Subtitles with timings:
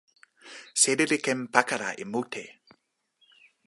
[0.81, 2.43] seli li ken pakala e mute.